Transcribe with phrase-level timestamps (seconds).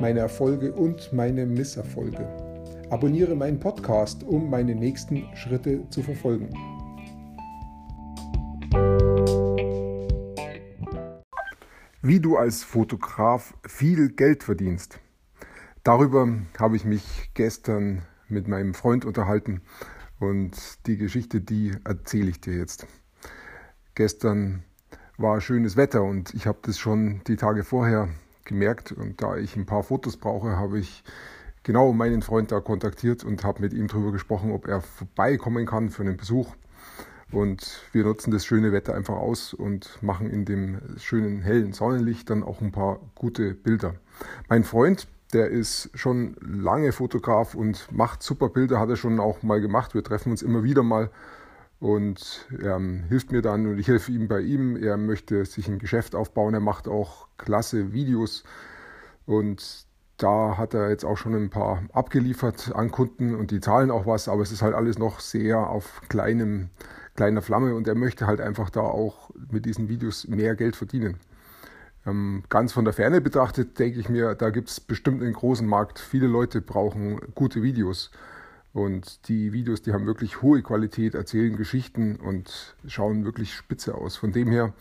[0.00, 2.26] meine Erfolge und meine Misserfolge.
[2.90, 6.50] Abonniere meinen Podcast, um meine nächsten Schritte zu verfolgen.
[12.02, 15.00] Wie du als Fotograf viel Geld verdienst.
[15.82, 19.62] Darüber habe ich mich gestern mit meinem Freund unterhalten
[20.20, 22.86] und die Geschichte, die erzähle ich dir jetzt.
[23.94, 24.64] Gestern
[25.16, 28.08] war schönes Wetter und ich habe das schon die Tage vorher
[28.44, 31.02] gemerkt und da ich ein paar Fotos brauche, habe ich
[31.62, 35.90] genau meinen Freund da kontaktiert und habe mit ihm darüber gesprochen, ob er vorbeikommen kann
[35.90, 36.54] für einen Besuch.
[37.32, 42.30] Und wir nutzen das schöne Wetter einfach aus und machen in dem schönen hellen Sonnenlicht
[42.30, 43.94] dann auch ein paar gute Bilder.
[44.48, 49.42] Mein Freund, der ist schon lange Fotograf und macht super Bilder, hat er schon auch
[49.42, 49.94] mal gemacht.
[49.94, 51.10] Wir treffen uns immer wieder mal
[51.84, 54.74] und ähm, hilft mir dann und ich helfe ihm bei ihm.
[54.74, 58.42] Er möchte sich ein Geschäft aufbauen, er macht auch klasse Videos
[59.26, 59.84] und
[60.16, 64.06] da hat er jetzt auch schon ein paar abgeliefert an Kunden und die zahlen auch
[64.06, 66.70] was, aber es ist halt alles noch sehr auf kleinem,
[67.16, 71.18] kleiner Flamme und er möchte halt einfach da auch mit diesen Videos mehr Geld verdienen.
[72.06, 75.66] Ähm, ganz von der Ferne betrachtet denke ich mir, da gibt es bestimmt einen großen
[75.66, 75.98] Markt.
[75.98, 78.10] Viele Leute brauchen gute Videos.
[78.74, 84.16] Und die Videos, die haben wirklich hohe Qualität, erzählen Geschichten und schauen wirklich spitze aus.
[84.16, 84.74] Von dem her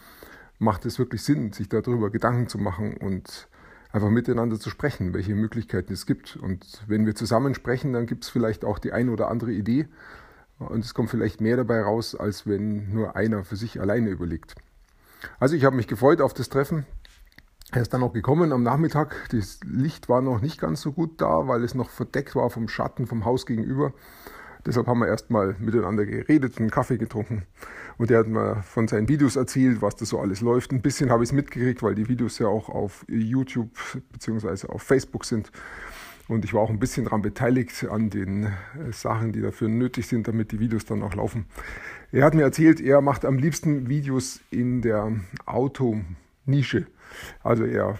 [0.57, 3.47] macht es wirklich Sinn, sich darüber Gedanken zu machen und
[3.91, 6.35] einfach miteinander zu sprechen, welche Möglichkeiten es gibt.
[6.35, 9.87] Und wenn wir zusammen sprechen, dann gibt es vielleicht auch die eine oder andere Idee
[10.57, 14.55] und es kommt vielleicht mehr dabei raus, als wenn nur einer für sich alleine überlegt.
[15.39, 16.85] Also ich habe mich gefreut auf das Treffen.
[17.73, 19.15] Er ist dann auch gekommen am Nachmittag.
[19.31, 22.67] Das Licht war noch nicht ganz so gut da, weil es noch verdeckt war vom
[22.67, 23.93] Schatten vom Haus gegenüber.
[24.63, 27.43] Deshalb haben wir erstmal miteinander geredet, einen Kaffee getrunken.
[27.97, 30.71] Und er hat mir von seinen Videos erzählt, was da so alles läuft.
[30.71, 33.71] Ein bisschen habe ich es mitgekriegt, weil die Videos ja auch auf YouTube
[34.11, 34.67] bzw.
[34.67, 35.51] auf Facebook sind.
[36.27, 38.51] Und ich war auch ein bisschen daran beteiligt an den äh,
[38.91, 41.47] Sachen, die dafür nötig sind, damit die Videos dann auch laufen.
[42.11, 45.11] Er hat mir erzählt, er macht am liebsten Videos in der
[46.43, 46.87] Autonische.
[47.43, 47.99] Also er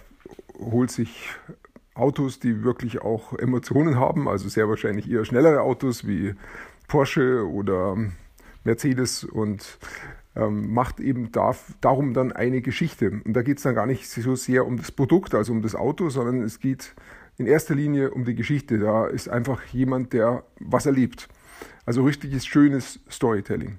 [0.58, 1.28] holt sich
[1.94, 6.34] Autos, die wirklich auch Emotionen haben, also sehr wahrscheinlich eher schnellere Autos wie
[6.88, 7.96] Porsche oder
[8.64, 9.78] Mercedes und
[10.36, 13.20] ähm, macht eben da, darum dann eine Geschichte.
[13.24, 15.74] Und da geht es dann gar nicht so sehr um das Produkt, also um das
[15.74, 16.94] Auto, sondern es geht
[17.36, 18.78] in erster Linie um die Geschichte.
[18.78, 21.28] Da ist einfach jemand, der was erlebt.
[21.86, 23.78] Also richtiges, schönes Storytelling.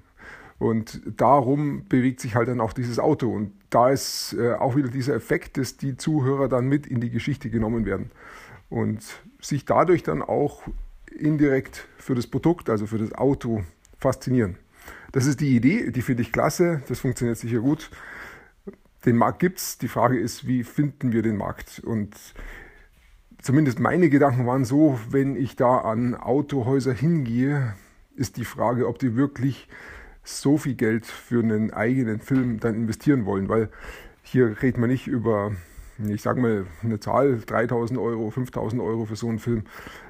[0.58, 3.30] Und darum bewegt sich halt dann auch dieses Auto.
[3.30, 7.10] Und da ist äh, auch wieder dieser Effekt, dass die Zuhörer dann mit in die
[7.10, 8.10] Geschichte genommen werden
[8.70, 9.04] und
[9.38, 10.62] sich dadurch dann auch
[11.14, 13.64] indirekt für das Produkt, also für das Auto
[13.98, 14.56] faszinieren.
[15.12, 17.90] Das ist die Idee, die finde ich klasse, das funktioniert sicher gut.
[19.04, 21.82] Den Markt gibt es, die Frage ist, wie finden wir den Markt?
[21.84, 22.16] Und
[23.42, 27.74] zumindest meine Gedanken waren so, wenn ich da an Autohäuser hingehe,
[28.14, 29.68] ist die Frage, ob die wirklich
[30.26, 33.68] so viel Geld für einen eigenen Film dann investieren wollen, weil
[34.22, 35.52] hier redet man nicht über,
[36.04, 39.62] ich sage mal, eine Zahl, 3000 Euro, 5000 Euro für so einen Film,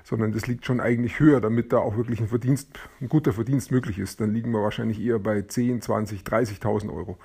[0.04, 3.70] sondern das liegt schon eigentlich höher, damit da auch wirklich ein Verdienst, ein guter Verdienst
[3.70, 4.20] möglich ist.
[4.20, 7.18] Dann liegen wir wahrscheinlich eher bei 10, 20, 30.000 Euro.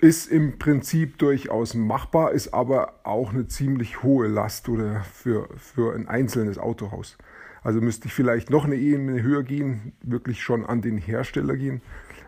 [0.00, 5.94] Ist im Prinzip durchaus machbar, ist aber auch eine ziemlich hohe Last oder für, für
[5.94, 7.16] ein einzelnes Autohaus.
[7.64, 11.80] Also müsste ich vielleicht noch eine Ebene höher gehen, wirklich schon an den Hersteller gehen,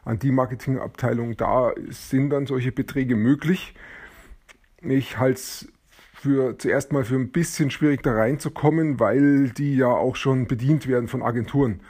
[0.04, 1.36] an die Marketingabteilung.
[1.36, 3.74] Da sind dann solche Beträge möglich.
[4.80, 5.68] Ich halte es
[6.15, 10.88] für zuerst mal für ein bisschen schwierig da reinzukommen, weil die ja auch schon bedient
[10.88, 11.80] werden von Agenturen.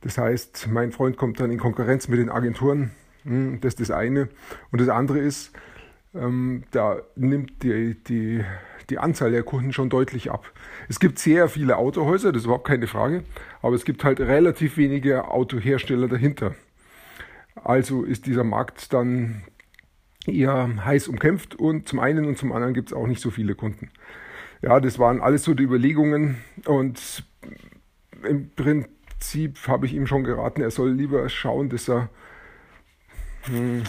[0.00, 2.90] Das heißt, mein Freund kommt dann in Konkurrenz mit den Agenturen.
[3.24, 4.28] Hm, das ist das eine.
[4.72, 5.52] Und das andere ist,
[6.14, 8.44] ähm, da nimmt die, die
[8.90, 10.52] die Anzahl der Kunden schon deutlich ab.
[10.88, 13.24] Es gibt sehr viele Autohäuser, das ist überhaupt keine Frage,
[13.62, 16.54] aber es gibt halt relativ wenige Autohersteller dahinter.
[17.54, 19.44] Also ist dieser Markt dann
[20.26, 23.54] eher heiß umkämpft und zum einen und zum anderen gibt es auch nicht so viele
[23.54, 23.90] Kunden.
[24.62, 27.24] Ja, das waren alles so die Überlegungen und
[28.26, 32.08] im Prinzip habe ich ihm schon geraten, er soll lieber schauen, dass er
[33.44, 33.82] hm,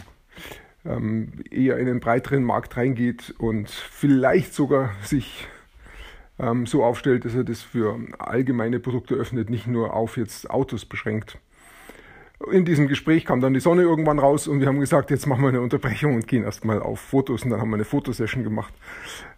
[0.86, 5.48] ähm, eher in einen breiteren Markt reingeht und vielleicht sogar sich
[6.40, 10.86] ähm, so aufstellt, dass er das für allgemeine Produkte öffnet, nicht nur auf jetzt Autos
[10.86, 11.38] beschränkt.
[12.52, 15.42] In diesem Gespräch kam dann die Sonne irgendwann raus und wir haben gesagt, jetzt machen
[15.42, 18.74] wir eine Unterbrechung und gehen erstmal auf Fotos und dann haben wir eine Fotosession gemacht.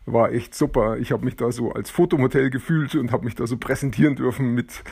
[0.07, 0.97] War echt super.
[0.97, 4.55] Ich habe mich da so als Fotomodell gefühlt und habe mich da so präsentieren dürfen
[4.55, 4.83] mit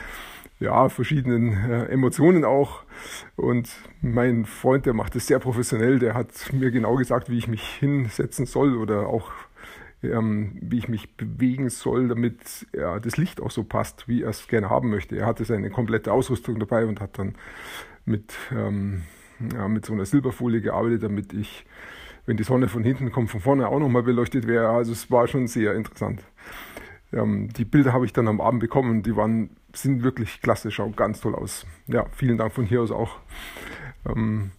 [0.58, 2.82] ja, verschiedenen äh, Emotionen auch.
[3.36, 3.70] Und
[4.00, 7.62] mein Freund, der macht es sehr professionell, der hat mir genau gesagt, wie ich mich
[7.62, 9.30] hinsetzen soll oder auch
[10.02, 14.30] ähm, wie ich mich bewegen soll, damit ja, das Licht auch so passt, wie er
[14.30, 15.16] es gerne haben möchte.
[15.16, 17.34] Er hatte seine komplette Ausrüstung dabei und hat dann
[18.04, 19.02] mit, ähm,
[19.52, 21.66] ja, mit so einer Silberfolie gearbeitet, damit ich,
[22.26, 24.68] wenn die Sonne von hinten kommt, von vorne auch nochmal beleuchtet wäre.
[24.68, 26.22] Also es war schon sehr interessant.
[27.12, 29.50] Ähm, die Bilder habe ich dann am Abend bekommen, die waren,
[29.82, 31.66] sind wirklich klasse, schauen ganz toll aus.
[31.86, 33.18] Ja, vielen Dank von hier aus auch.
[34.08, 34.50] Ähm,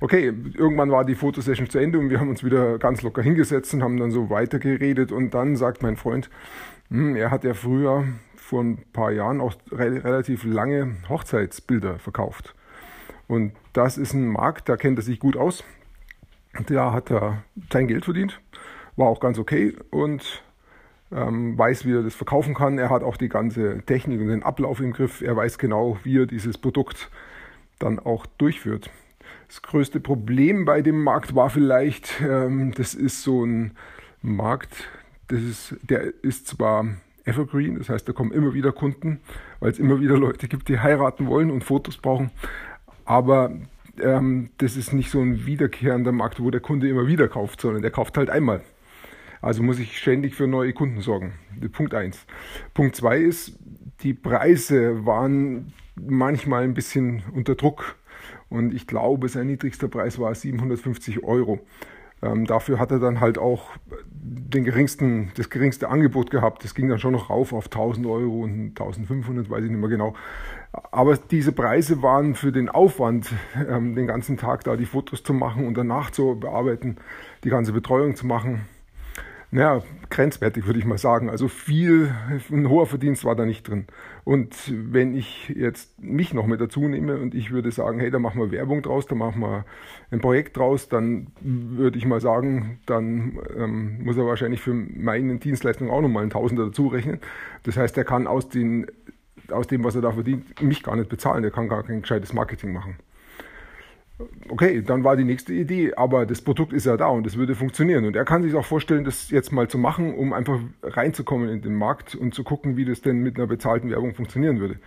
[0.00, 3.74] okay, irgendwann war die Fotosession zu Ende und wir haben uns wieder ganz locker hingesetzt
[3.74, 6.30] und haben dann so weitergeredet und dann sagt mein Freund,
[6.90, 8.04] hm, er hat ja früher
[8.36, 12.54] vor ein paar Jahren auch re relativ lange Hochzeitsbilder verkauft.
[13.26, 15.64] Und das ist ein Markt, da kennt er sich gut aus.
[16.66, 18.40] Da hat er sein Geld verdient,
[18.96, 20.42] war auch ganz okay und
[21.12, 22.78] ähm, weiß, wie er das verkaufen kann.
[22.78, 25.22] Er hat auch die ganze Technik und den Ablauf im Griff.
[25.22, 27.10] Er weiß genau, wie er dieses Produkt
[27.78, 28.90] dann auch durchführt.
[29.46, 33.72] Das größte Problem bei dem Markt war vielleicht, ähm, das ist so ein
[34.20, 34.88] Markt,
[35.28, 36.86] das ist, der ist zwar
[37.24, 39.20] Evergreen, das heißt, da kommen immer wieder Kunden,
[39.60, 42.30] weil es immer wieder Leute gibt, die heiraten wollen und Fotos brauchen,
[43.04, 43.52] aber
[44.00, 47.82] ähm, das ist nicht so ein wiederkehrender Markt, wo der Kunde immer wieder kauft, sondern
[47.82, 48.62] der kauft halt einmal.
[49.40, 51.32] Also muss ich ständig für neue Kunden sorgen.
[51.72, 52.26] Punkt 1.
[52.74, 53.58] Punkt 2 ist,
[54.00, 57.96] die Preise waren manchmal ein bisschen unter Druck.
[58.48, 61.60] Und ich glaube, sein niedrigster Preis war 750 Euro.
[62.20, 63.70] Ähm, dafür hat er dann halt auch
[64.10, 66.64] den geringsten, das geringste Angebot gehabt.
[66.64, 69.88] Das ging dann schon noch rauf auf 1000 Euro und 1500, weiß ich nicht mehr
[69.88, 70.14] genau.
[70.72, 73.32] Aber diese Preise waren für den Aufwand,
[73.68, 76.96] ähm, den ganzen Tag da die Fotos zu machen und danach zu bearbeiten,
[77.44, 78.62] die ganze Betreuung zu machen,
[79.50, 81.30] naja, grenzwertig würde ich mal sagen.
[81.30, 82.14] Also viel,
[82.50, 83.86] ein hoher Verdienst war da nicht drin.
[84.24, 88.18] Und wenn ich jetzt mich noch mit dazu nehme und ich würde sagen, hey, da
[88.18, 89.64] machen wir Werbung draus, da machen wir
[90.10, 95.36] ein Projekt draus, dann würde ich mal sagen, dann ähm, muss er wahrscheinlich für meine
[95.38, 97.18] Dienstleistung auch nochmal einen Tausender dazu rechnen.
[97.62, 98.86] Das heißt, er kann aus, den,
[99.50, 101.42] aus dem, was er da verdient, mich gar nicht bezahlen.
[101.42, 102.96] Der kann gar kein gescheites Marketing machen.
[104.48, 107.54] Okay, dann war die nächste Idee, aber das Produkt ist ja da und es würde
[107.54, 108.04] funktionieren.
[108.04, 111.62] Und er kann sich auch vorstellen, das jetzt mal zu machen, um einfach reinzukommen in
[111.62, 114.80] den Markt und zu gucken, wie das denn mit einer bezahlten Werbung funktionieren würde.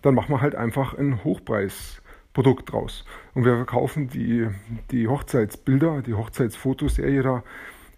[0.00, 3.04] Dann machen wir halt einfach ein Hochpreisprodukt draus.
[3.34, 4.46] Und wir verkaufen die,
[4.90, 7.44] die Hochzeitsbilder, die Hochzeitsfotoserie da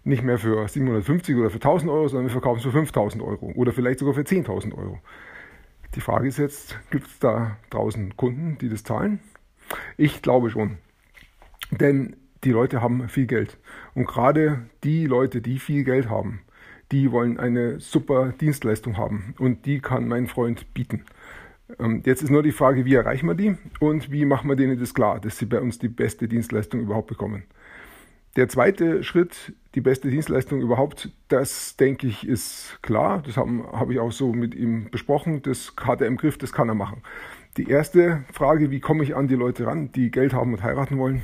[0.03, 3.53] nicht mehr für 750 oder für 1000 Euro, sondern wir verkaufen es für 5000 Euro
[3.55, 4.99] oder vielleicht sogar für 10.000 Euro.
[5.95, 9.19] Die Frage ist jetzt, gibt es da draußen Kunden, die das zahlen?
[9.97, 10.77] Ich glaube schon.
[11.71, 13.57] Denn die Leute haben viel Geld.
[13.93, 16.41] Und gerade die Leute, die viel Geld haben,
[16.91, 19.35] die wollen eine super Dienstleistung haben.
[19.39, 21.05] Und die kann mein Freund bieten.
[21.79, 24.79] Ähm, jetzt ist nur die Frage, wie erreichen wir die und wie machen wir denen
[24.79, 27.43] das klar, dass sie bei uns die beste Dienstleistung überhaupt bekommen.
[28.37, 33.21] Der zweite Schritt, die beste Dienstleistung überhaupt, das denke ich ist klar.
[33.25, 35.41] Das habe hab ich auch so mit ihm besprochen.
[35.41, 37.03] Das hat er im Griff, das kann er machen.
[37.57, 40.97] Die erste Frage, wie komme ich an die Leute ran, die Geld haben und heiraten
[40.97, 41.21] wollen?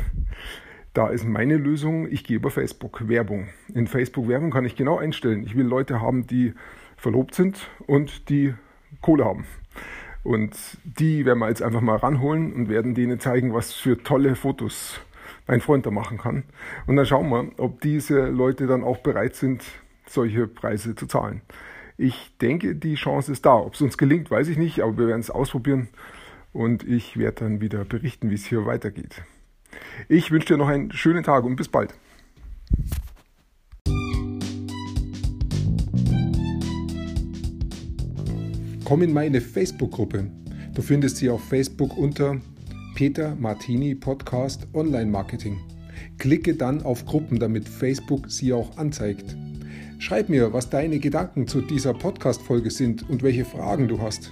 [0.94, 3.48] Da ist meine Lösung, ich gehe über Facebook Werbung.
[3.74, 5.44] In Facebook Werbung kann ich genau einstellen.
[5.46, 6.54] Ich will Leute haben, die
[6.98, 8.54] verlobt sind und die
[9.02, 9.46] Kohle haben.
[10.24, 14.36] Und die werden wir jetzt einfach mal ranholen und werden denen zeigen, was für tolle
[14.36, 15.00] Fotos
[15.48, 16.44] mein Freund da machen kann.
[16.88, 19.64] Und dann schauen wir, ob diese Leute dann auch bereit sind,
[20.06, 21.40] solche Preise zu zahlen.
[21.96, 23.56] Ich denke, die Chance ist da.
[23.56, 25.88] Ob es uns gelingt, weiß ich nicht, aber wir werden es ausprobieren
[26.54, 29.24] und ich werde dann wieder berichten, wie es hier weitergeht.
[30.08, 31.94] Ich wünsche dir noch einen schönen Tag und bis bald.
[38.84, 40.32] Komm in meine Facebook-Gruppe.
[40.74, 42.38] Du findest sie auf Facebook unter
[42.96, 45.60] Peter Martini Podcast Online Marketing.
[46.18, 49.36] Klicke dann auf Gruppen, damit Facebook sie auch anzeigt.
[50.00, 54.32] Schreib mir, was deine Gedanken zu dieser Podcast-Folge sind und welche Fragen du hast.